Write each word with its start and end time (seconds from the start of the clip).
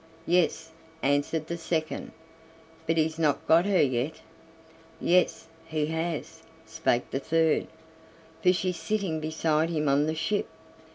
"Yes," 0.25 0.71
answered 1.03 1.45
the 1.45 1.59
second, 1.59 2.11
"but 2.87 2.97
he's 2.97 3.19
not 3.19 3.47
got 3.47 3.67
her 3.67 3.83
yet." 3.83 4.13
"Yes, 4.99 5.45
he 5.67 5.85
has," 5.85 6.41
spake 6.65 7.11
the 7.11 7.19
third, 7.19 7.67
"for 8.41 8.51
she's 8.51 8.77
sitting 8.77 9.19
beside 9.19 9.69
him 9.69 9.87
on 9.87 10.07
the 10.07 10.15
ship." 10.15 10.47